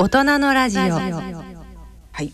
[0.00, 0.82] 大人のラジオ。
[0.82, 2.32] はい。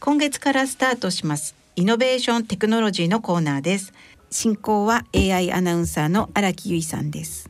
[0.00, 1.54] 今月からスタートします。
[1.74, 3.94] イノベーションテクノロジーのコーナーです。
[4.28, 7.48] 進行は AI アナウンサーの荒木由衣さんです。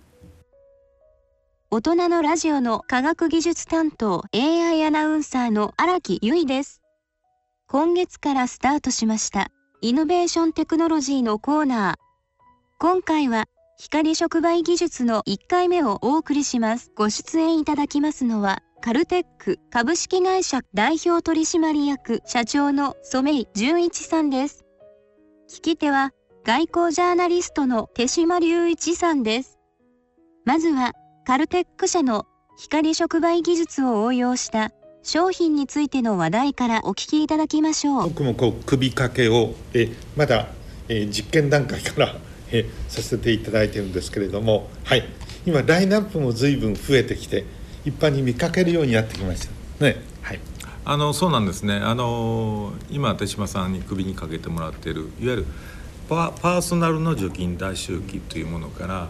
[1.72, 6.80] 大人のラジオの科学技術担当 AI アナウンサーの荒木由衣です。
[7.66, 9.50] 今月からスタートしました。
[9.80, 11.96] イノベーションテクノロジーのコーナー。
[12.78, 13.46] 今回は
[13.80, 16.92] 光触媒技術の1回目をお送りします。
[16.94, 24.64] ご出演いただきますのはカルテック株式会社代表取締役社長の染井純一さんです。
[25.50, 26.12] 聞き手は
[26.44, 29.58] 外交ジャーナリストの手島隆一さんです。
[30.44, 30.92] まずは
[31.26, 34.70] カルテック社の光触媒技術を応用した
[35.02, 38.02] 商品についての話題からお聞きいただきましょう。
[38.04, 40.46] 僕もこう首掛けをえまだ、
[40.88, 42.14] え実験段階から
[42.52, 45.02] えさせていただいてるんですけれどもはい。
[45.44, 47.46] 今ラインナップも随分増えてきて
[47.86, 49.84] 一般に見かけるようになってきました。
[49.84, 50.02] ね。
[50.20, 50.40] はい。
[50.84, 51.76] あのそうなんですね。
[51.76, 55.46] あの今手島さんに首にかけてもらっているいわゆる
[56.08, 59.08] パパーソナルの除菌脱臭機というものから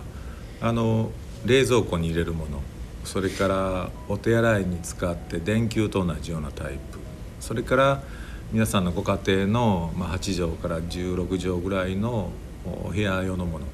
[0.61, 1.11] あの
[1.47, 2.63] 冷蔵庫に入れるもの
[3.05, 6.99] それからお手洗いに使って電球と同じようなタイプ
[7.41, 8.03] それから
[8.53, 12.31] 皆さんのご家庭の、まあ、8畳から16畳ぐらいの
[12.91, 13.67] 部屋用のもの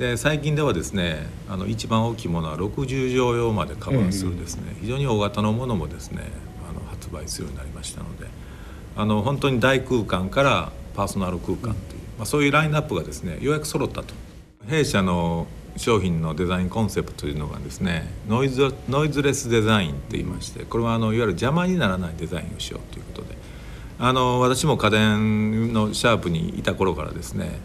[0.00, 6.22] で最近ではですねあの一番大きいものは60畳用までカバーするですね、非常に大型のものもですね
[6.66, 8.26] あの発売するようになりましたので
[8.96, 11.74] あの本当に大空間からパーソナル空間という、
[12.16, 14.14] まあ、そういうラインナップがですねようやく揃ったと。
[14.66, 23.36] 弊社の商品のデザインコンセプトというのがですねノイズノイズレスデザインと言いましてこれはあのいわゆる邪魔にならないデザインをしようということで
[23.98, 27.58] あの私も家電のシャープにいた頃からですね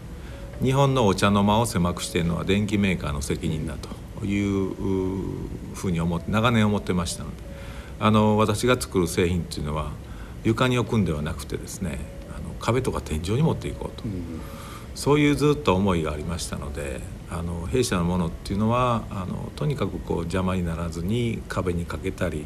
[0.62, 3.76] 日本のお茶の間を狭くしているのは電機メーカーの責任だ
[4.20, 4.74] という
[5.74, 7.44] ふうに思って長年思ってましたので
[8.00, 9.92] あの私が作る製品っていうのは
[10.44, 14.42] 床に置くんではなくてですねあの壁とか天井に持っていこうと、うん、
[14.94, 22.46] そういうずっと思いがありましたのであの弊社のものっていうのはあのとにかくこう邪魔にならずに壁にかけたり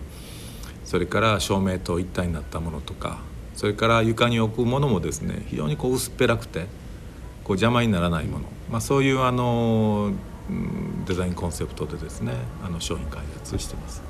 [0.86, 3.20] それから照明と一体になったものとか
[3.56, 6.68] それから床に置くものもですね非常にこう薄っぺらくて
[7.50, 10.14] こう邪魔にならないもの、まあ、そういうあの
[11.08, 12.34] デザインコンセプトでですね
[12.64, 14.04] あの商品開発してます。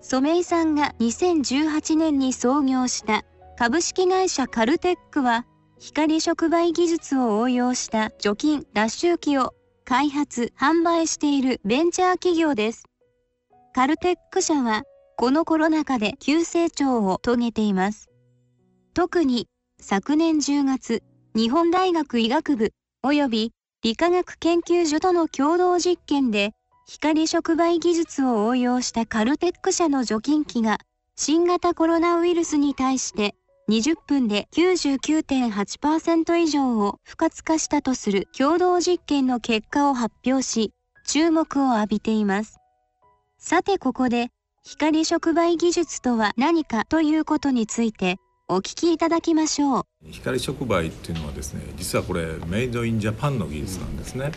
[0.00, 3.24] 染井さんが2018年に創業した
[3.58, 5.44] 株式会社カルテックは
[5.80, 12.84] 光触媒技術を応用した除菌脱臭機を開発販売しているベンチャー企業です。
[13.74, 14.84] カルテック社は
[15.16, 18.08] このコロナ禍で急成長を遂げています。
[18.94, 19.48] 特に
[19.80, 21.02] 昨年10月
[21.34, 22.72] 日本大学医学部
[23.04, 23.52] 及び
[23.82, 26.52] 理化学研究所との共同実験で
[26.86, 30.78] 光触媒技術を応用したカルテック社の除菌機が
[31.16, 33.34] 新型コロナウイルスに対して
[33.68, 40.72] 20分で99.8%以上を不活化したとする共同実験の結果を発表し
[41.06, 42.56] 注目を浴びています。
[43.36, 44.30] さてここで
[44.64, 48.16] 光触媒技術とは何かということについて
[48.50, 49.84] お聞きいただきましょう。
[50.10, 54.32] 光触媒っていうのはですね実はこれメイドインジャパンの技術なんですね。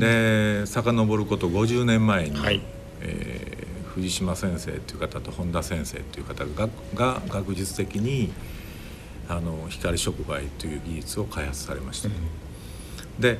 [0.00, 2.60] で遡ること50年前に、はい、
[3.00, 8.32] えー、藤島先生という方と本田先生という方がが学術的に
[9.28, 12.08] あの光触媒という技術を開発されました。
[13.20, 13.38] で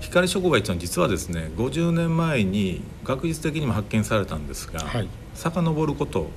[0.00, 6.30] 光触媒というのは実はですね50年前に学術的にも発見されたんですが、はい、遡ること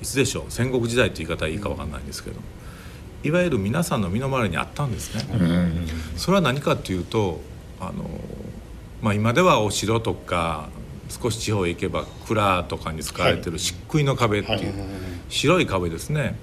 [0.00, 0.44] いつでしょう？
[0.48, 2.40] 戦国時代という言い方はいいか分かんないんですけど。
[3.24, 5.24] いわゆる皆さんの身の回りにあったんですね。
[6.16, 7.40] それは何かというと
[7.80, 8.08] あの、
[9.02, 10.68] まあ、今ではお城とか
[11.08, 14.74] 少し地方へ行けば蔵とかに使われてる漆喰の壁っていう
[15.28, 16.36] 白い壁ですね。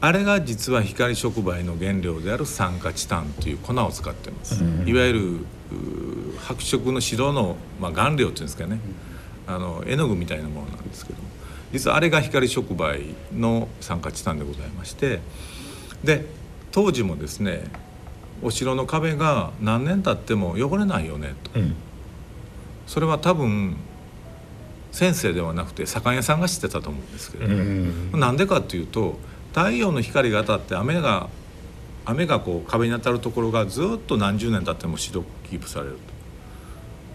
[0.00, 5.40] あれが実は光触媒の原料である酸化チタンという粉を使ってます、いわゆる
[6.38, 8.78] 白色の白の、まあ、顔料っていうんですかね。
[9.48, 11.28] あの絵の具みたいなものなんですけども
[11.72, 15.20] 実はあれが光触媒の酸化チタンでございまして
[16.02, 16.24] で
[16.72, 17.64] 当時もですね
[18.42, 21.74] お城の壁が何年経っても汚れないよねと、うん、
[22.86, 23.76] それは多分
[24.92, 27.62] 先生ではなくて左官屋さんが知ってたと思うんですけれども、う
[28.16, 29.18] ん、なんでかっていうと
[29.52, 31.28] 太陽の光が当たって雨が
[32.04, 35.98] 雨がこう壁に当たるところがずっと何十年経っても白くキープされると。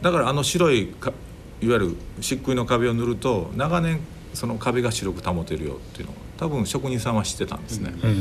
[0.04, 1.14] だからあの白いいわ
[1.62, 4.02] ゆる漆喰の壁を塗ると長年
[4.34, 8.18] その壁が白く保てるよっていうのを多分職人さんは知ってたんですね、うんうん、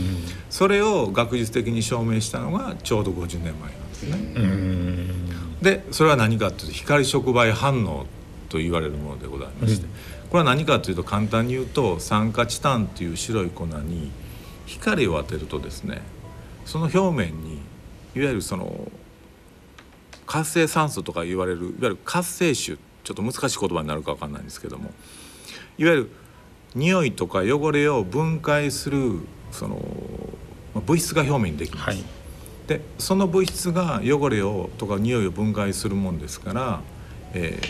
[0.50, 8.06] それを学術的に証明したのがちょうど50年前なんですね、うん、でそれは何かっていうと光触媒反応っ
[8.53, 9.91] と言われるものでございまして、うん、
[10.29, 14.12] これは何かというと簡単に言うと酸化チタンという白い粉に
[14.67, 16.03] 光を当てるとですね
[16.67, 17.55] その表面に
[18.14, 18.93] いわゆるその
[20.26, 24.93] 活性酸素とか言われるいわゆる活性種ちょっと難しい言葉になるか分かんないんですけども
[25.78, 26.10] いわゆる
[26.74, 29.20] 匂いとか汚れを分解する
[29.50, 29.78] その
[30.74, 31.84] 物質が表面にできます。
[31.90, 32.04] はい、
[32.66, 36.80] でその物質が汚れをとか匂いを分解するもんですから、
[37.34, 37.60] え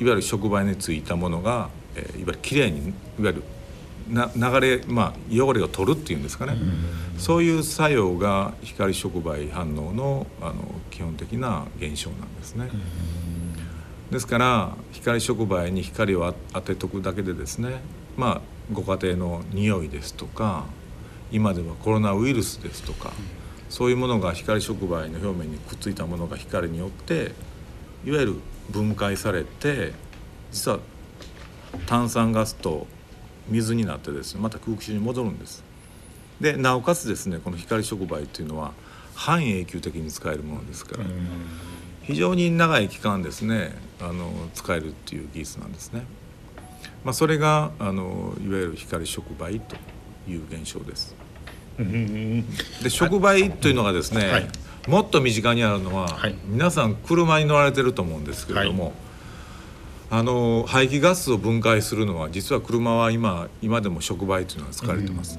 [0.00, 3.42] ー、いわゆる触媒についたものが、えー、いわゆるきれいにいわゆる
[4.08, 6.56] な流れ、まあ、汚れを取るっていうんですかね、
[7.18, 10.54] そういう作用が光触媒反応のあの
[10.90, 12.68] 基本的な現象なんですね。
[14.12, 17.80] ですから光触媒に光を当てとくだけでですね
[18.18, 20.66] まあご家庭の匂いですとか
[21.30, 23.10] 今ではコロナウイルスですとか、
[23.70, 27.32] そういうものが光触媒の表面にくっついたものが光によって
[28.04, 28.34] いわゆる
[28.68, 29.94] 分解されて
[30.50, 30.80] 実は
[31.86, 32.86] 炭酸ガスと
[33.48, 35.64] 水になってですねまた空気中に戻るんです。
[36.38, 38.72] でなおかつですねこの光触媒っていうのは
[39.14, 41.04] 半永久的に使えるものですから
[42.02, 43.72] 非常に長い期間ですね
[44.02, 46.02] あの使えるっていう技術なんですね。
[47.04, 49.76] まあ、それがあのいわゆる光触媒と
[50.28, 51.14] いう現象です。
[51.78, 54.48] で触媒というのがですね、はい、
[54.86, 58.92] もっと身近にあるのは、はい、皆さん車に乗られてると思うんですけれども、はい
[60.12, 65.38] あの排気ガスを分解するのは実は車は今今でも触媒というのが使われてます。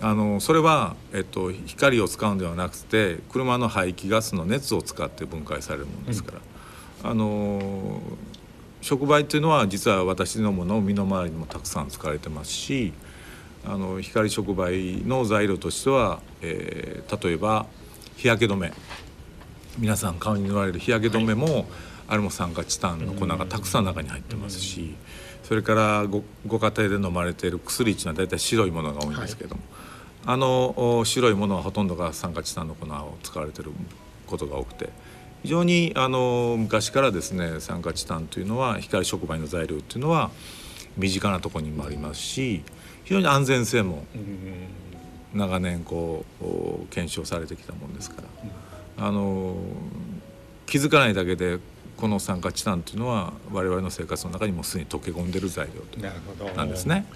[0.00, 6.42] うん、あのそれは、えっと、光を使うんではなくて車の排気ガスの熱を使って分解されるものですから、うん、
[7.02, 8.00] あの
[8.80, 12.92] 触媒というのは実は私どもの身の回りにもたくさん使われてますし
[13.64, 17.66] あの光触媒の材料としては、えー、例えば
[18.16, 18.72] 日焼け止め。
[19.78, 21.64] 皆さん顔に塗られる日焼け止めも、はい
[22.12, 24.96] あれも酸化チタンの粉がたくさん中に入ってますし
[25.44, 29.62] それからごご家庭で飲まれている薬っていうのは大体白いものが多いんですけども、
[30.26, 33.70] はい、あの白いものはほとんどが酸化チタンの粉を使われてる
[34.26, 34.90] ことが多くて
[35.42, 40.30] 非常にあの昔からですね酸化チタンというのは光触媒の材料っていうのは
[40.96, 42.62] 身近なところにもありますし
[43.04, 44.04] 非常に安全性も
[45.34, 48.28] 長年こう検証されてきたものですから。
[48.98, 49.56] あの
[50.66, 51.58] 気づかないだけで
[51.96, 57.06] この酸化チタンというのは我々の生活の中にもすでに溶け込んでる材料なんですね。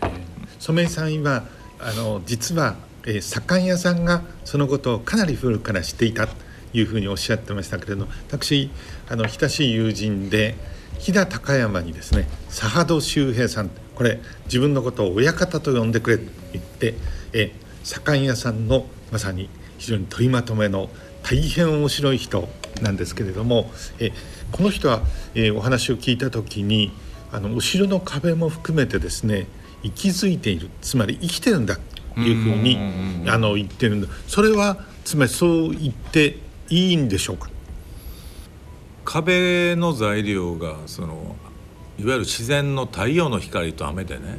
[0.58, 1.46] 染井さん今
[1.78, 6.34] あの実は、えー、左官屋さんがそのことをかなり古くから知っていたと
[6.78, 8.70] いうふうにおっしゃってましたけれど私
[9.08, 10.54] あの親しい友人で
[10.98, 16.94] 飛騨高山にですね佐波戸周平さんこれ自分のことを親方と呼んでくれと言って
[17.32, 17.52] え
[17.82, 20.90] 左官屋さんのまさに非常に取りまとめの
[21.22, 22.48] 大変面白い人
[22.82, 24.12] なんですけれどもえ
[24.52, 25.00] この人は、
[25.34, 26.92] えー、お話を聞いた時に
[27.32, 29.46] あの後ろの壁も含めてですね
[29.82, 31.78] 息づいているつまり生きてるんだ
[32.14, 32.78] というふうに
[33.28, 34.08] あの言ってるんだ。
[34.26, 37.48] それはつまりそう言っていいんでしょうか？
[39.04, 41.36] 壁の材料がその
[41.98, 44.38] いわゆる自然の太陽の光と雨でね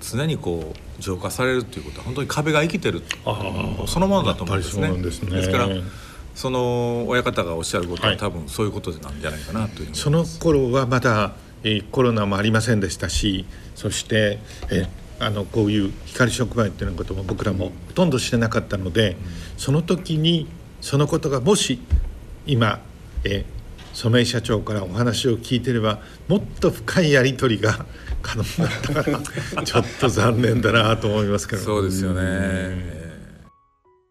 [0.00, 3.02] 常にこう浄化されるっていうことは本当に壁が生きてる
[3.86, 4.90] そのものだと思うんですね。
[4.98, 5.30] ですね。
[5.30, 5.68] ですから
[6.34, 14.38] その親方がおっしゃることは、多分そういうことなんじゃないかなというその頃はまだ、えー、コロナもありませんでしたしそして、
[14.70, 14.86] え
[15.18, 19.16] あのこういう光触媒っていうことも僕らもほとんど知らなかったので、うん、
[19.56, 20.46] その時に
[20.80, 21.80] そのことがもし
[22.46, 22.80] 今、
[23.24, 23.44] え
[23.96, 27.86] 染井社長からお話を聞いてればもっと深いやり取りが
[28.20, 29.10] 可能だったか
[29.56, 31.62] らちょっと残念だなと思いますけど。
[31.62, 33.06] そうですよね。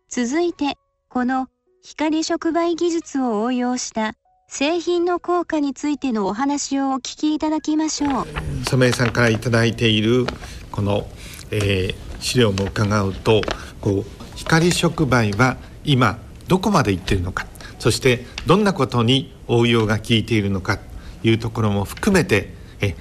[0.10, 0.78] 続いて
[1.10, 1.50] この
[1.84, 4.16] 光触媒技術を応用した
[4.48, 8.26] 製品の効果についてのお話をお聞きいただきましょう。
[8.66, 10.26] 染井さんから頂いている
[10.72, 11.08] この、
[11.52, 13.42] えー、資料も伺うと
[13.82, 17.48] こう光触媒は今どこまでいっているのか。
[17.80, 22.96] そしてどんなことに応用が効いているのかというところも含めてえ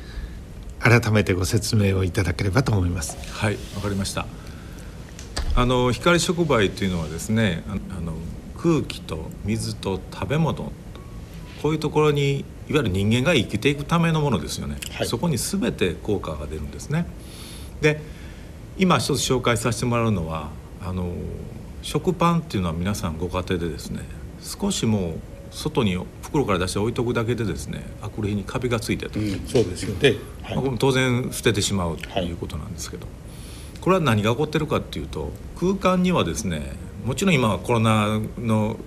[0.80, 3.16] 改めてご説明をいただければと思います。
[3.32, 4.26] はいわかりました。
[5.56, 8.14] あの光触媒というのはですねあの
[8.58, 10.72] 空気と水と食べ物
[11.62, 17.06] こういうところにいわゆる人間が生きていくためのものですよね、はい、そこに全て効果が出るんですね。
[17.80, 18.00] で
[18.76, 20.50] 今一つ紹介させてもらうのは
[20.84, 21.12] あの
[21.84, 24.00] 食パンっていうのは皆さんご家庭でですね
[24.40, 25.12] 少しもう
[25.50, 33.12] 外に袋から出して置いとくだけでですねあくる日にカビがついてた、うん、そうですよね、はい、当然捨ててしまうということなんですけど、は
[33.76, 36.72] い、これは何が起こってるかっていうと空間にはですね
[37.04, 38.78] もちろん今はコロナの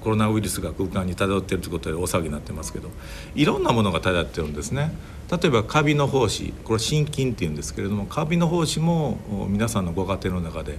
[0.00, 2.88] コロナウイルスが空間に漂っているということで大騒ぎになってますけど
[3.34, 4.92] いろんなものが漂ってるんですね。
[5.30, 9.18] 例えばカビの胞子これ心筋っていうんですけれどもカビの胞子も
[9.50, 10.78] 皆さんのご家庭の中で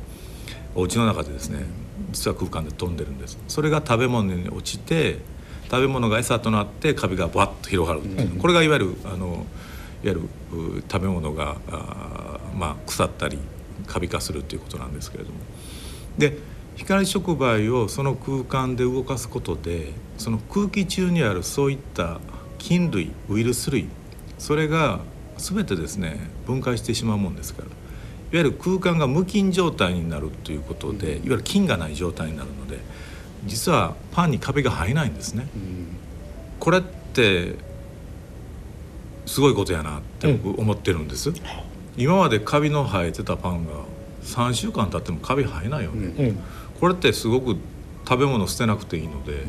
[0.76, 1.66] お家の中でですね
[2.12, 3.38] 実は空間で飛んでるんです。
[3.48, 5.20] それが食べ物に落ちて
[5.70, 9.46] 食べ物が餌となってカビがバッと広がるっていう、これがいわゆるあのいわ
[10.04, 10.22] ゆる
[10.92, 13.38] 食べ物があまあ腐ったり
[13.86, 15.38] カビ化するということなんですけれども。
[16.18, 16.38] で
[16.76, 22.20] 光触媒をその空間で動かすことでその空気中にあるそういった
[22.58, 23.90] 菌類ウイルス類
[24.38, 25.02] それが
[25.38, 27.68] 全てですね分解してしまうもんですから
[28.38, 32.80] ゆる空間が無菌状態になるということでいわゆる菌がない状態になるので
[33.46, 35.48] 実はパンにカビが生えないんですね。
[36.60, 37.56] これって
[39.26, 41.32] すごいことやなって僕思ってるんです。
[41.98, 43.72] 今までカビの生えてたパンが
[44.24, 46.40] 3週間経ってもカビ生えないよね、うん、
[46.80, 47.58] これってすごく
[48.08, 49.44] 食べ物捨てなくていいので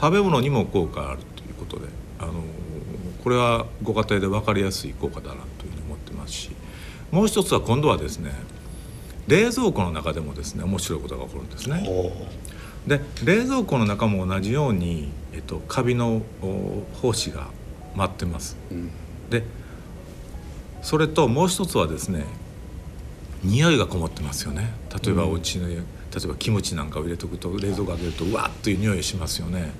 [0.00, 2.34] 食べ物にも効果あるということであの
[3.24, 6.50] これはご家庭で分かりやすい効果だなというふうに思ってますし
[7.10, 8.32] もう一つは今度はですね
[9.26, 11.86] 冷蔵庫の中でもですね面白いことが起こるんですね。
[12.86, 17.48] で冷蔵庫の中も同じように、えっと、カビの胞子が
[17.94, 18.56] 舞ってます。
[18.70, 18.90] うん、
[19.28, 19.44] で
[20.82, 22.24] それともう一つはですね
[23.44, 24.72] 匂いがこもってますよね。
[25.04, 25.80] 例えばお家の、うん、例
[26.24, 29.72] えばキムチなんかを入れとくと冷蔵庫開けるとうわっという匂いしますよね。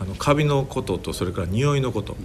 [0.00, 2.16] あのカビのこととそれから匂いのこと、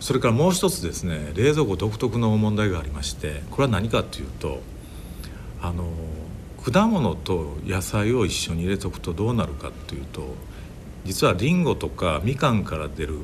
[0.00, 4.60] それからもう一つですね冷蔵庫独特の問題がありましてこれは何かというと
[5.60, 5.84] あの
[6.62, 10.34] 果物と野菜を一緒に入れとくとどうなるかっていうと
[11.04, 13.20] 実はリンゴとかみかんから出る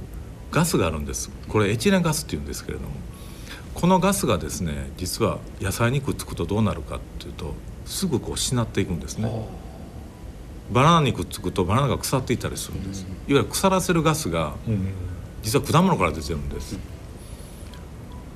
[0.51, 1.33] ガスがあるんです。
[1.49, 2.91] これエチレンガスっていうんですけれども
[3.75, 7.55] このガスがですね実は野菜にくっつくとどうなるかっていうと
[7.85, 9.31] すぐこうしなっていくんですね。
[10.73, 14.55] バナナにくっつくとバナナが腐っていったりするんです、いわゆる腐らせるガスが
[15.45, 16.77] 実は果物から出てるんです。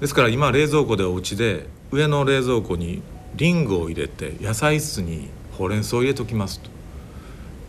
[0.01, 3.03] ですから今冷蔵庫でお家で上の冷蔵庫に
[3.35, 6.71] リンゴを入れて野菜室にほうれん草を入れときますと。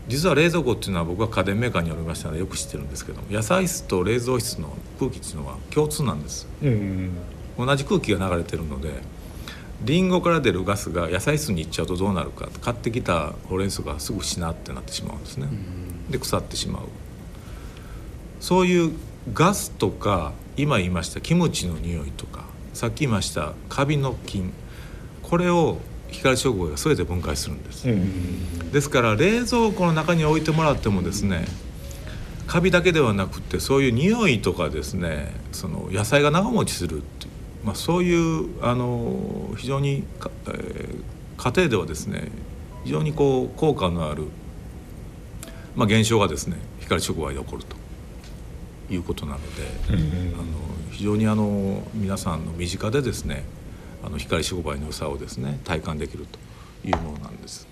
[0.08, 7.10] 実は冷蔵庫っていうのは僕は家電メーカーにおりましたのでよく知ってるんですけども野菜室と冷蔵室の空気っていうのは共通なんです、うん
[7.58, 8.90] 同じ空気が流れてるので
[9.82, 15.48] リンゴから出るガスが野菜室に行っちゃうとどうなるか買ってきたほうれん草がすぐしなってなってしまうんですね。
[16.08, 16.82] で腐ってしまう。
[18.40, 18.92] そういう
[19.32, 24.52] ガスとか今言いましたキムチの匂いとかさっき言いましたカビの菌。
[25.22, 27.86] これを光触媒が全て分解するんです、
[28.72, 31.44] ですから冷蔵庫の中に置いてもらってもですね
[32.48, 37.30] カビだけではなくてそういう匂いとかですねその野菜が長持ちするっていう
[37.64, 40.04] まあ、そういうあの非常に、
[40.46, 41.02] えー、
[41.36, 42.28] 家庭ではですね
[42.84, 44.28] 非常にこう効果のある、
[45.76, 47.76] まあ、現象がですね光触媒で起こると
[48.90, 50.44] いうことなので、うん、あの
[50.90, 53.44] 非常にあの皆さんの身近でですね
[54.04, 56.38] あの光触媒の良さをですね体感できると
[56.88, 57.68] いうものなんです。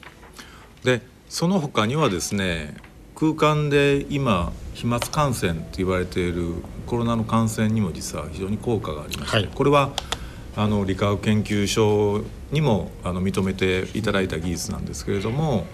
[0.84, 2.74] でその他にはですね
[3.14, 6.54] 空間で今飛沫感染と言われている
[6.86, 9.90] コロナの感染にも実は非常に効果がありまして、はい、これは
[10.56, 15.66] あの理化学研究所にもあの認めていただいた技術なんですけれども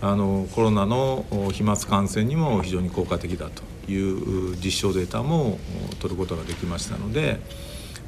[0.00, 5.58] あのコロナの飛沫感染にも非常に効果的だという実証データも
[6.00, 7.40] 取ることができましたので、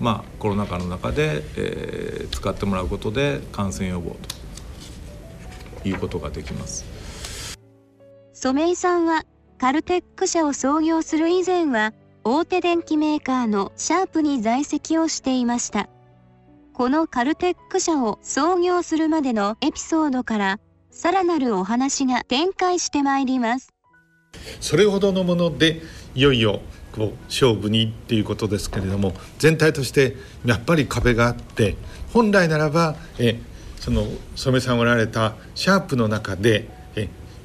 [0.01, 4.17] まあ、コロナ禍の中で、えー、使ってもらうことで感染予防
[5.83, 6.85] ということができます。
[8.33, 9.25] 染井さんは
[9.59, 11.93] カルテック社を創業する以前は
[12.23, 15.89] 大手電機メーカーのシャープに在籍をしていました。
[16.73, 23.75] このカルテック社を創業するまでのエピソードからさらなるお話が展開してまいります。
[24.61, 25.81] それほどのもので
[26.15, 26.61] いよいよ
[26.93, 31.77] こう勝負にっていうことですけれども全体としてやっぱり壁があって
[32.13, 33.41] 本来ならばえ
[33.77, 36.69] その染さんおられたシャープの中で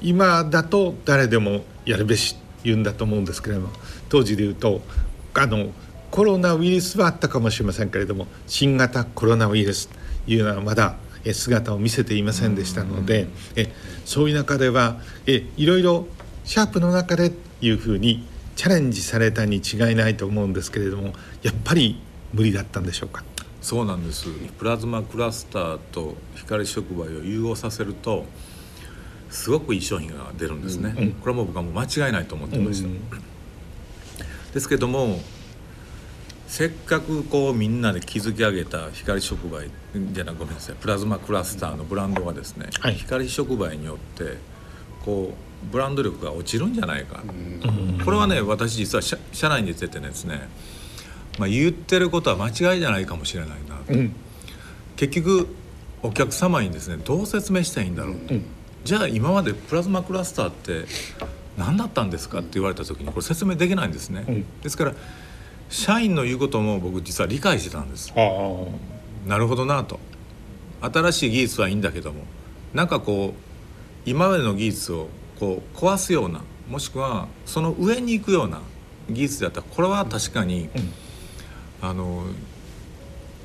[0.02, 3.68] 今だと誰でもやるべし言うんだと思うんですけれども
[4.08, 4.82] 当時で言うと
[5.34, 5.70] あの
[6.10, 10.96] コロナウイルスはあったかもしれませんけれども新型コロナウイルスというのはまだ
[11.32, 13.72] 姿を見せていませんでしたのでえ
[14.04, 16.06] そういう中ではえいろいろ
[16.44, 22.00] シャープの中でいうふうにチャレンジされたに違いないと思うんですけれどもやっぱり
[22.32, 23.24] 無理だったんでしょうか？
[23.60, 24.28] そうなんです。
[24.58, 28.26] プラズマクラスターと光触媒を融合させると
[29.30, 32.98] すごくいい商品が出るんですね、うん、これはもう僕はもう間違いないと思ってました、うん、
[34.52, 35.18] ですけども
[36.46, 39.70] せっかくこうみんなで築き上げた光触媒
[40.12, 40.76] じゃなごめんなさい。
[40.76, 44.36] プラズマクラスターのブランドがですね、はい、光触媒によって
[45.04, 47.22] こうブランド力が落ちるんじゃないか、
[48.04, 50.48] これはね私実は社社内に出ててですね、
[51.38, 54.14] まあ、言ってることは間違いじゃないかもしれないな、うん、
[54.96, 55.48] 結局
[56.02, 58.14] お客様にですねどう説明したらいいんだろう。
[58.16, 58.44] と、うん、
[58.84, 60.86] じゃあ今までプラズマクラスターって
[61.56, 64.94] 何だったんですかって言われた時にこれ説明できないんですね、うん、ですから
[65.70, 68.12] 社員の言うことも僕実は理解してたんです。
[69.26, 69.98] なるほどなと。
[70.82, 72.24] 新しい技術はいいんだけども
[72.74, 78.60] なんかこう今までの技術をこう壊すようなもしくはその上に行くような
[79.10, 80.70] 技術だったらこれは確かに、
[81.82, 82.24] うん、あの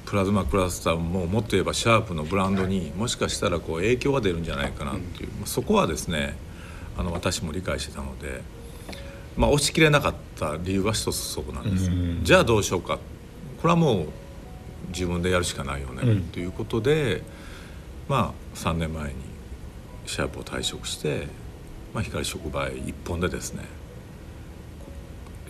[0.06, 6.36] プラズマクラスターももっと言えばシャープのブランドにもしかしたらこう影響が出るんじゃないかなっていう、うん、そこはですね
[6.98, 8.42] あの私も理解してたので、
[9.38, 13.00] まあ、押し切れなかった理由は一つそこなんです、うん、じゃあどうしようか。
[13.62, 14.06] これはもう
[14.88, 17.22] 自分でやるしかないよね、うん、ということで
[18.08, 19.16] まあ3年前に
[20.06, 21.28] シャープを退職して、
[21.94, 23.64] まあ、光触媒一本でですね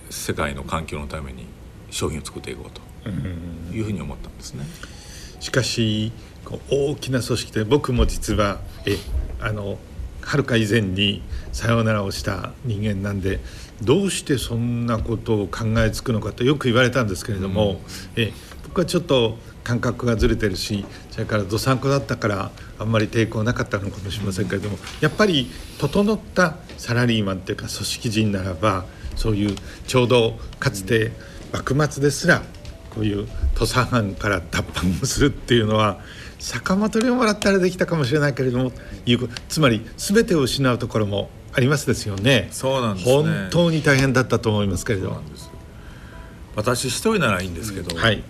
[0.09, 1.45] 世界の環境のために
[1.91, 3.09] 商品を作っていこうと
[3.73, 4.65] いうふうに思ったんですね。
[5.39, 6.11] しかし
[6.69, 8.97] 大きな組織で僕も実はえ
[9.39, 9.77] あの
[10.21, 13.39] はるか以前にさようならをした人間なんで
[13.81, 17.77] どうしてそんなことを考えつくのかとよく言われたんですけれども、うん、
[18.21, 25.49] え僕はちょっと感覚がずれてるしそれからどさんこだったからあんまり抵抗なかったのかもしれませんけれどもやっぱり
[25.79, 28.85] 整ったサラリーマンっていうか組織人ならば
[29.15, 29.55] そういう
[29.87, 31.11] ちょうどかつて
[31.51, 32.41] 幕末ですら
[32.89, 35.99] こういう土佐藩から脱藩をするっていうのは
[36.39, 38.71] 坂本龍馬だったらできたかもしれないけれども
[39.05, 42.47] いうつまり全てを失うところもありますですよね。
[42.51, 45.21] そうなんです、ね、本当に大変だったと思いますけれども。
[46.55, 48.23] 私一人ならいいんですけど、うんはい、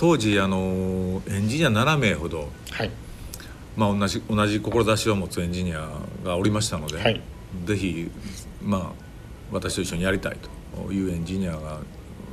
[0.00, 2.90] 当時あのエンジニア7名ほど、はい、
[3.76, 5.90] まあ、同じ同じ志を持つエンジニア
[6.24, 7.20] がおりましたので、はい、
[7.66, 8.10] ぜひ、
[8.62, 9.04] まあ、
[9.52, 10.38] 私と一緒にやりたい
[10.86, 11.80] というエンジニアがいわ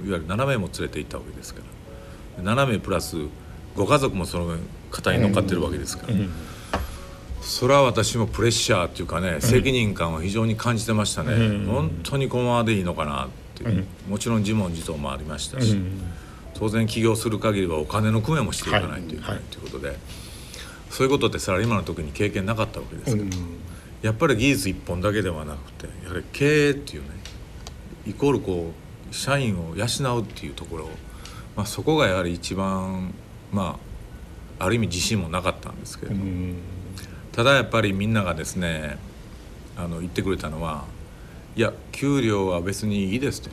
[0.05, 1.59] ゆる7名も連れて行ったわけですか
[2.37, 2.53] ら。
[2.53, 3.17] 7名プラス
[3.75, 4.55] ご家族もその
[4.89, 6.13] 肩に乗っかってるわけですから。
[6.13, 6.31] うんうん
[7.39, 13.63] それは私もプレッシャーっていうかね、責任感を非常に感じてましたね、うん、本当にこのままでいいのかなって
[14.09, 16.01] もちろん自問自答もありましたし、うん、
[16.57, 19.97] 当然起業する限りはお金の工面もしていかないといけないということで、
[20.89, 23.37] そういうことってサラリーマンの時に経験なかったわけですけど、
[24.01, 27.09] やっぱり技術一本だけではなくてやはり経営っていうね
[28.07, 28.71] イコールこ
[29.11, 30.89] う社員を養うっていうところ、
[31.55, 33.13] まあ、そこがやはり一番
[33.51, 33.77] ま
[34.59, 36.25] あある意味自信もなかったんですけれども、
[37.31, 38.97] ただやっぱりみんながですね
[39.77, 40.85] あの言ってくれたのは
[41.55, 43.49] いや給料は別にいいですと。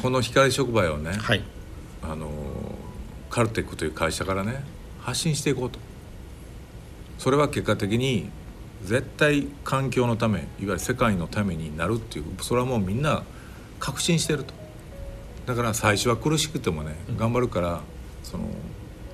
[0.00, 1.42] この光触媒をね、はい、
[2.02, 2.30] あの
[3.30, 4.64] カルテックという会社からね
[5.00, 5.78] 発信していこうと。
[7.18, 8.30] それは結果的に
[8.84, 13.24] 絶対環境のためいわゆる世界のためになるっていうそれはもうみんな
[13.80, 14.54] 確信してると。
[15.46, 17.80] だから最初は苦しくてもね、頑張るから
[18.22, 18.44] その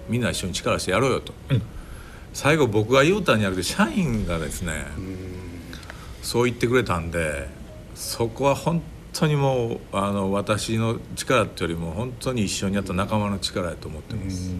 [0.08, 1.62] みんな一緒に力してやろうよと、うん、
[2.32, 4.86] 最後僕が言うたんじゃなくて社員がですね
[6.22, 7.48] そう言ってくれたんで
[7.94, 8.82] そこは本
[9.14, 14.50] 当にもうあの私の力ってよりも本当に一緒にやった仲間の力やと思ってます。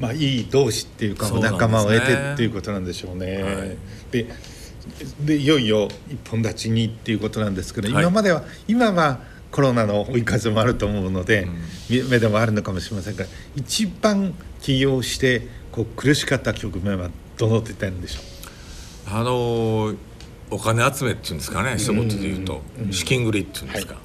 [0.00, 3.42] まあいい同士っていうか、ね、仲間を得てっていうことなんでしょうね。
[3.42, 3.76] はい、
[4.10, 4.26] で
[5.24, 9.20] でいよいよ一本立ちにっていうことなんですけど、はい、今までは今は
[9.52, 11.48] コロナの追い風もあると思うので、
[11.90, 19.14] うん、目でもあるのかもしれませんが一番起業してこう苦しかった局面はどの点でしょう？
[19.14, 19.96] あのー
[20.50, 24.02] お金集めっていうんですかね一言で言うと、資金繰りっていうんですか、はい、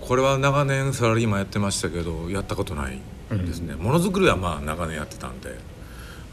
[0.00, 2.98] これは長年サラリーマンやってましたけどやったことない
[3.30, 3.74] ですね。
[3.76, 5.56] ものづくりはまあ長年やってたんで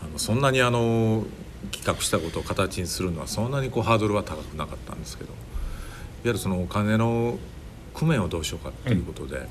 [0.04, 1.26] あのそんなにあの
[1.72, 5.38] 企画したことを形にするのはそんなにこうハードルは高くなかったんですけどいわ
[6.26, 7.38] ゆるそのお金の
[7.94, 9.48] 工面をどうしようかっていうことで、うん、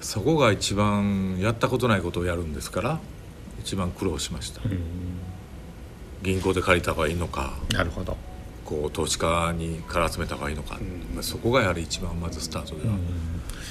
[0.00, 3.00] そこが一番やったことないことをやるんですから
[3.60, 4.60] 一番苦労しました。
[6.22, 7.54] 銀行で借りた方がいいのか。
[7.72, 8.16] なるほど
[8.66, 10.78] こう投資家にから集めた方がいいのか、
[11.16, 12.94] うん、そこがやはり一番まずスタートでは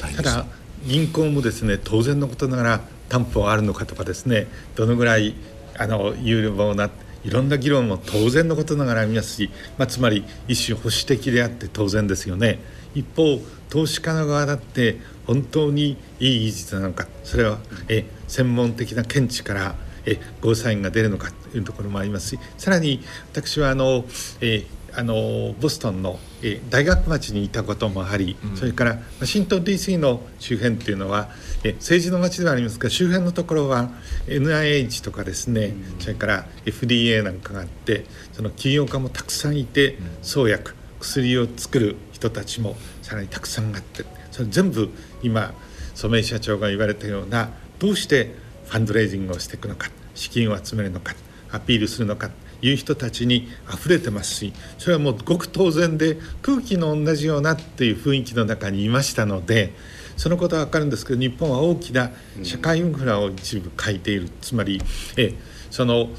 [0.01, 0.45] 大変でただ
[0.85, 5.35] 銀行もですね当然のことながら担保あるのかとかですねどのぐらい
[5.77, 6.89] あの有望な
[7.23, 12.59] いろんな議論も当然のことながらありますし、まあ、つまり一種保守的であって当然ですよね。
[12.93, 17.57] 一方投資家の側だって本当にいい技術なのかそれは
[17.89, 23.01] え専門的な見地からえゴーサインが出るのかというところもありますしさらに
[23.33, 24.05] 私はあの、
[24.39, 24.65] え
[24.97, 31.29] あのボストンの、えー、大学町にいたこともあり、うん、それからワシントン DC の周辺っていうのは、
[31.63, 33.89] えー、政治の町ではありますが周辺のところは
[34.27, 44.89] NIH とかですね、うん、それから FDA なんかがあってその起業家もたくさんいて、うん、創薬薬を作る人たちもさらにたくさんあってそれ全部
[45.21, 45.53] 今
[45.93, 48.33] 染井社長が言われたようなどうして
[48.65, 51.13] ファンドレイジングをしていくのか資金を集めるのか
[51.51, 52.31] アピールするのか
[52.69, 59.73] いう人たちに溢れてますしそれはもうごく当然で空気の同じようなっていう雰囲気の中にいましたので
[60.17, 62.11] そのことは分かるんですけど日本は大きな
[62.43, 64.81] 社会インフラを一部欠いているつまり
[65.17, 65.33] え
[65.69, 66.09] その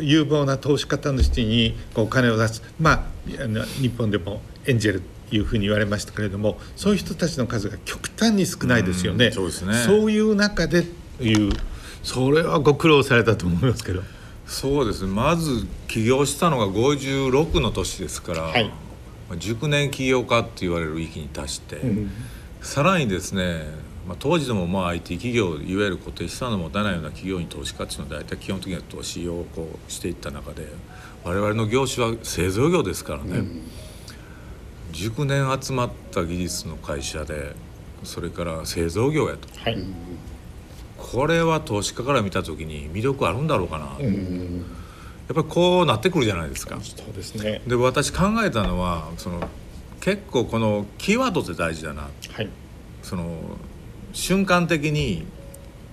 [0.00, 3.02] 有望な投資家の人にお金を出すまあ
[3.80, 9.26] 日本でもエンジェルいうふうに言われましたけれどもそういう人たちの数が極端に少ないですよね。
[9.26, 10.86] うそうですねそういう中で
[11.20, 11.52] いう
[12.02, 14.02] それはご苦労されたと思いますけど。
[14.48, 15.12] そうですね。
[15.12, 18.72] まず起業したのが56の年ですから、はい、
[19.36, 22.10] 熟年起業家って言われる域に達して、うん、
[22.62, 23.64] さらにですね、
[24.08, 30.66] まあ、当時でもまあ IT 企業いわゆる固定資産の持たないような企業に投資価値の大体基本的な投資をこうしていった中で
[31.24, 33.62] 我々の業種は製造業ですからね、うん、
[34.92, 37.54] 熟年集まった技術の会社で
[38.02, 39.48] それから製造業やと。
[39.60, 39.76] はい
[41.10, 44.64] これは投資家から見た時に魅力あるんだろうかな、うん、
[45.26, 46.78] やっぱりこうなってくるじゃないですか。
[46.82, 47.62] そうですね。
[47.66, 49.48] で私考えたのはその
[50.00, 52.48] 結構このキーワードって大事だな、はい、
[53.02, 53.38] その
[54.12, 55.26] 瞬間的に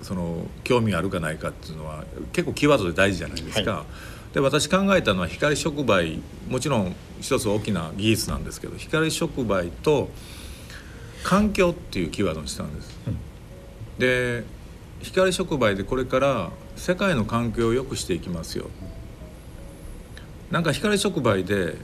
[0.01, 3.71] その興味があるかないかっていうのは結構キーワードで大事じゃないですか。
[3.71, 3.85] は
[4.31, 10.09] い、で私考えたのは光触媒もちろん一つ大きな技術なんですけど光触媒と
[11.23, 12.99] 環境っていうキーワードにしたんです。
[13.07, 13.17] うん、
[13.97, 14.43] で
[15.01, 18.65] 光触媒でこれから世界の環境を良くしていきますよ。
[20.51, 21.75] なんか光触媒で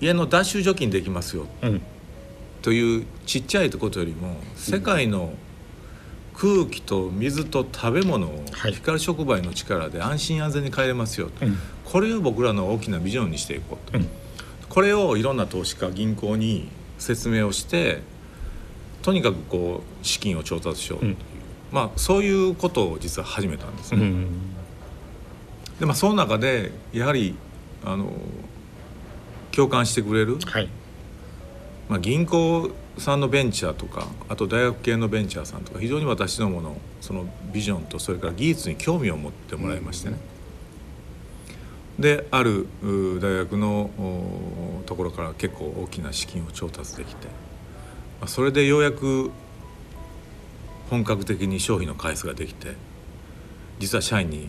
[0.00, 1.82] 家の脱臭除菌できますよ、うん、
[2.62, 5.32] というちっちゃいことよりも世界の
[6.34, 14.08] 空気と水と食べ物を光触媒の力で安心安全に変えれますよと、うん、これを僕らの大きなビジョンにしていこうと、うん、
[14.68, 16.68] これをいろんな投資家銀行に
[16.98, 18.02] 説明をして
[19.02, 21.06] とにかくこう資金を調達しようと。
[21.06, 21.16] いう、
[21.70, 24.00] まあ、そういうことを実は始めたんですね。
[24.00, 24.26] うん、
[25.78, 27.34] でまあ、その中でやはり
[27.84, 28.12] あの
[29.52, 30.68] 共感してくれる、はい、
[31.88, 40.16] まあ、銀行さんのベンチャーとかあと大学系のベンチャーさんとか非常に私どものそのビジョンとそれから技術に興味を持ってもらいましてね、
[41.98, 43.90] うん、である大学の
[44.86, 47.26] ところから結構大きな資金を調達できて、
[48.20, 49.30] まあ、それでようやく
[50.90, 52.74] 本格的に商品の開発ができて
[53.78, 54.48] 実は社員に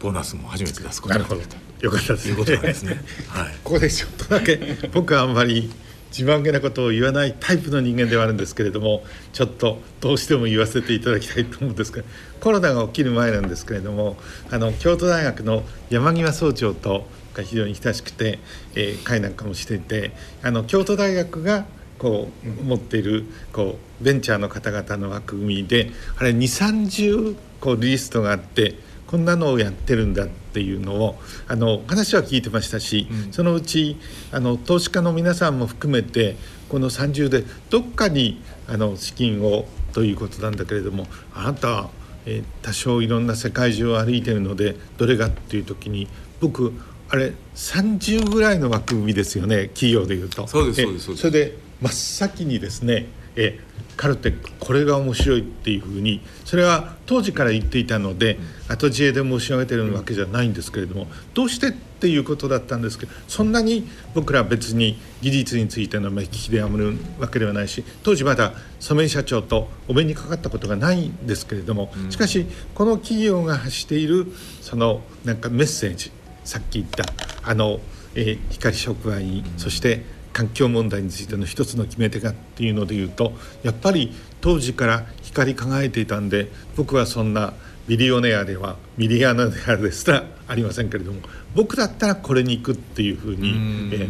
[0.00, 2.30] ボーナスも初めて出すことができたよかったですね。
[2.30, 3.00] いうことなんですね。
[3.28, 3.54] はい。
[3.62, 4.58] ここでちょっとだけ
[4.92, 5.70] 僕はあんまり
[6.10, 12.02] 自慢げなことを言わないタイプの人間ではあるんですけれどもちょっとどうしても言わせていただきたいと思うんですが
[12.40, 14.16] コロナが起きる前なんですけれども
[14.50, 18.38] あの京都大学の山際総長とが非常に親しくて、
[18.74, 21.66] えー、会なんかもしていてあの京都大学が
[21.98, 28.76] こう持っているこうベンチャーの方々の枠組みであれ2 3 0こうリストがあって
[29.08, 33.96] こんなのをやってるんだっていうのをあの話は聞いてましたし、うん、そのうち
[34.32, 36.36] あの投資家の皆さんも含めて
[36.68, 41.88] この30でどっかにあの資金をということなんだけれどもあなた、
[42.26, 46.06] えー、多少いろんな世界中を歩いてるのでどれがっていう時に
[46.40, 46.74] 僕
[47.08, 50.46] あれ30ぐらいの枠組みですよね企業でいうと。
[50.46, 53.58] そうですそうですそれで真っ先にですねえ
[53.96, 58.36] カルテックこれが面白いっていうふうにそれは当時から言っていたので、
[58.68, 74.26] うん、後知恵で申し上げてるわけじゃないんですけれどもどうしてっていうことだったんですけどそんなに僕らは別に技術についての目利きであるわけではないし当時まだ染井社長とお目にかかったことがないんですけれどもしかしこの企業が発している
[74.60, 76.12] そのなんかメッセージ
[76.44, 77.04] さっき言った
[77.42, 77.80] あの、
[78.14, 87.54] えー、光触媒、うん、そして環境問題についての一つの決め手がっていうのでいうとやっぱり当時から光り輝いていたんで僕はそんな
[87.88, 91.20] ビリオネアではミリアナデアですらありませんけれども
[91.54, 93.54] 僕だったらこれに行くっていうふうに
[93.92, 94.08] え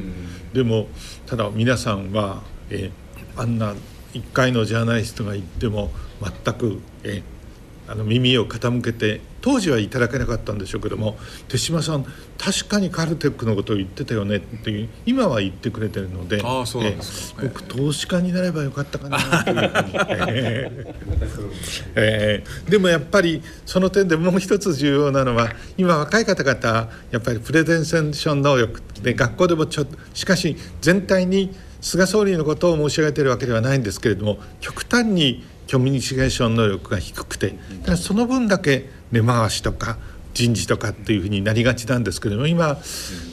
[0.52, 0.88] でも
[1.26, 2.90] ただ皆さんはえ
[3.36, 3.74] あんな
[4.14, 5.90] 1回のジャーナリストが言っても
[6.44, 7.22] 全くえ
[7.86, 11.16] あの耳を傾けて当時はいただけなかったんでしょうけども
[11.48, 12.04] 手島さん
[12.38, 19.92] 確かにカルテックのことを言ってたよねっていう今は言ってくれてるのであそうなんですか、僕投資家になればよかったかなというふうに、
[20.28, 21.08] えー
[21.94, 37.50] えー、でもやっぱりその点でもう一つ重要なのは今若い方々やっぱりプレゼンテーション能力で学校でもちょっとしかし全体に菅総理のことを申し上げているわけではないんですけれども極端にコミュニケーション能力が低くて
[37.80, 39.98] だからその分だけ根回しとか
[40.34, 42.76] 人事とかっていうふうになりがちなんですけれども今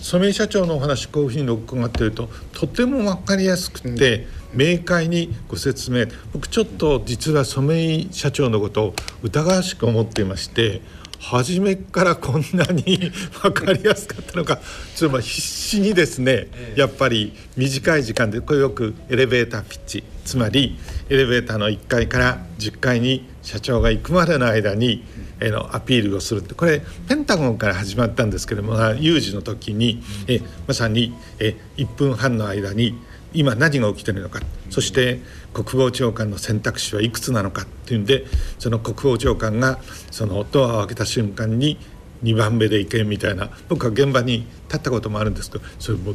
[0.02, 6.06] 染井社長のお話こういうふうに伺っているととても分かりやすくて明快にご説明。
[6.32, 10.82] 僕ちょっと実は染井社長のことを疑わしく思っていまして
[11.19, 14.60] 初めからこんなに 分かりやすかったのか。
[14.95, 20.78] ちょっと必死にですねやっぱり短い時間でこれよくエレベーターピッチつまり
[21.10, 25.04] エレベーターの1階から10階に社長が行くまでの間に
[25.39, 26.54] えのアピールをするって。
[26.54, 32.95] これペンタゴンから始まったんですけども有事の時にえまさにえ1分半の間に
[33.34, 34.41] 今何が起きてるのか。
[34.69, 35.19] そして
[35.55, 38.25] 国防長官の選択肢はいくつなのかっていうんで
[38.59, 39.79] その国防長官が
[40.11, 41.79] そのドアを開けた瞬間に
[42.23, 46.13] 2番目で行けみたいな僕は現場に立ったこともあるんですけどそれも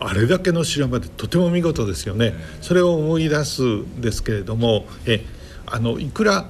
[0.00, 2.32] あれだけの修羅場でとても見事ですよね。
[2.62, 5.24] それを思い出すんですけれどもえ
[5.66, 6.48] あのいくら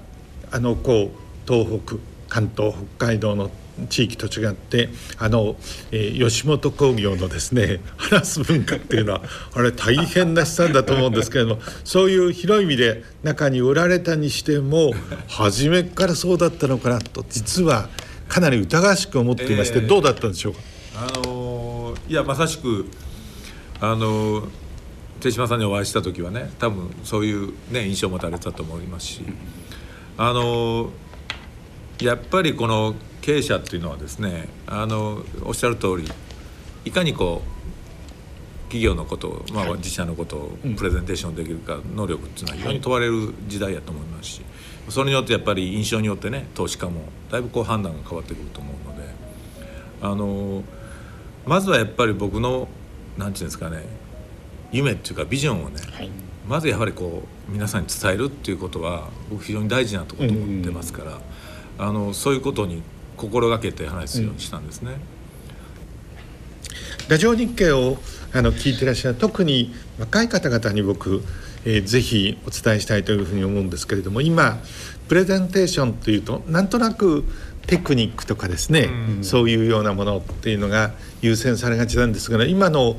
[0.50, 1.96] あのこう東北
[2.28, 3.50] 関東北海道の
[3.88, 4.88] 地域と違って
[5.18, 5.56] あの、
[5.90, 9.22] えー、吉本興業のですね 話す文化っていうのは
[9.54, 14.92] あれ大変な資産だと思うんですけれどもそういう広い意味で中に売られたにしても
[15.28, 17.88] 初めからそうだったのかなと実は
[18.28, 20.60] かなり疑わしく思っていまして、えー、どうだったんでしょうか？
[20.96, 22.86] あのー、いやまさしく
[23.80, 24.48] あのー、
[25.20, 29.22] 手島さんにお会いした時はね多分そういう、ね、印象を持たれたと思いますし
[30.18, 30.90] あの
[32.00, 36.08] やっぱりこの経営者っていうのはですねあのおっしゃる通り
[36.84, 37.60] いかにこう
[38.64, 44.42] 企業のことを、まあ、自社のことをプレゼンテーションできるか能力っていうのは非常に問われる時代やと思いますし
[44.88, 49.08] それによってやっぱり印象によってね投資家もだいぶこう判断が変わってくると思うので
[50.02, 50.62] あの
[51.46, 52.68] まずはやっぱり僕の
[53.18, 53.84] 何て言うんですかね
[54.72, 56.10] 夢っていうかビジョンをね、はい、
[56.46, 61.20] まずやはりこう皆さんに伝えるっていうことは僕非常に大事なところと思ってますから、
[61.78, 62.82] あのそういうことに
[63.20, 64.92] 心がけて話すようにしたんですね。
[67.08, 67.98] ラジオ日経を
[68.32, 71.22] あの聞いてらっしゃる特に若い方々に僕、
[71.66, 74.60] えー、ぜひお伝えしたいというふうに思うんですけれども今
[75.08, 77.24] プレゼンテーションというとなんとなく
[77.66, 82.96] テクニックとかですね、うん、そういうようなものっていうのが優先されがちなんですが今の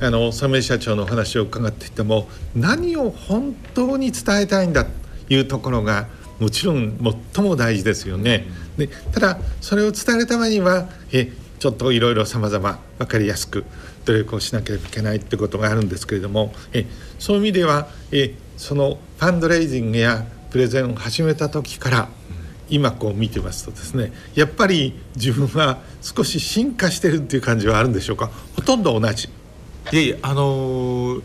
[0.00, 4.90] あの染社長のお話を伺っていても何を本当に伝えたいんだと
[5.30, 6.08] いうところが
[6.40, 6.98] もちろん
[7.34, 8.44] 最も大事ですよね。
[8.76, 13.64] でただそれを伝えるためにはえちょっといろいろさまざま分かりやすく
[14.04, 16.86] 努力をしなければいけないってことがあるんですけれどもえ
[17.18, 22.08] そういう意味ではえそのファンドレイジングやプレゼンを始めた時から
[22.68, 28.30] 今こう見てますとですねやっぱり自分は少し進化してるっていう感じはあるんでしょうか？
[28.56, 29.28] ほとんど同じ。
[29.92, 31.22] いやいやあのー、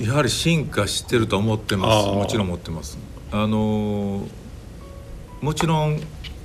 [0.00, 2.06] やはり進化してると思ってます。
[2.08, 2.98] もちろん思ってます。
[3.32, 4.26] あの
[5.40, 6.00] もちろん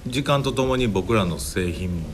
[0.07, 2.07] 時間とともに僕らの製品も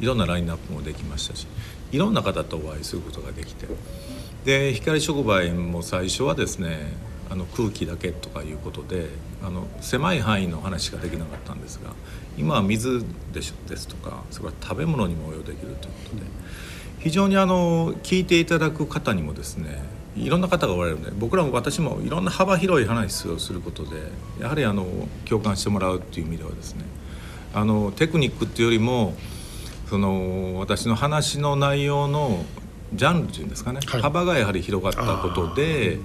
[0.00, 1.46] いろんなラインナップもできましたし
[1.92, 3.66] いろんな方とお会いすることができて
[4.44, 6.92] で光触媒も最初はですね
[7.30, 9.08] あの空気だけとかいうことで
[9.42, 11.92] あの狭い範囲の話しかできなかったんですが
[12.36, 16.22] 今は水でしですとかそれから食べ物にも応用できるということで
[16.98, 19.82] 非常にあの聞いていただく方にもですね
[20.16, 23.90] いろんな方がおられるので僕らも私もいろんな幅広い話をすることで
[24.40, 24.86] やはりあの
[25.24, 26.84] 共感してもらうっていう意味ではですね
[27.54, 29.14] あのテクニックっていうよりも
[29.88, 32.44] その私の話の内容の
[32.94, 35.98] ジャンルっていうんですかね、はい、幅がやはり広がったことで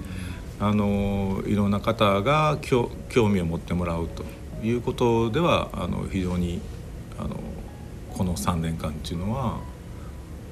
[0.58, 2.90] あのいろんな方が興
[3.28, 4.24] 味を持ってもらうと
[4.66, 6.60] いうことではあの非常に
[7.18, 7.36] あの
[8.16, 9.58] この3年間っていうのは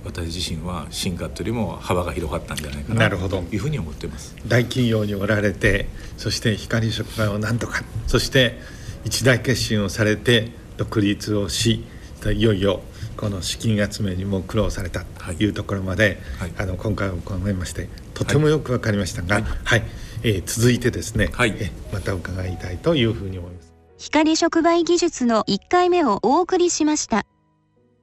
[0.04, 4.37] 私自身は進化というよりも幅が広がったんじゃないかなというふうに思ってます。
[4.46, 8.59] 大企業におられてそして光触媒をなんとかそして
[9.04, 11.84] 一大決心をされて独立をし
[12.32, 12.80] いよいよ
[13.16, 19.82] この資金集めにも苦労されたというところまで、はいはい、あの今回を伺いましてとてもよく分かりましたが、はいはい、
[20.22, 23.72] えー、続いてですね、はい、えまた伺いたいというふうに思います。
[23.98, 27.24] 光触媒技術の1回目をお送りしました。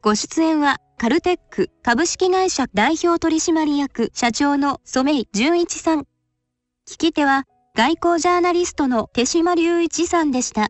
[0.01, 6.01] ご出演はカルテック株式会社代表取締役社長の染井純一さん。
[6.87, 7.43] 聞き手は
[7.75, 10.69] 外交ジャーナリストの手島隆一さんでした。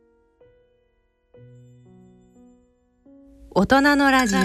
[3.53, 4.39] 大人のラジオ。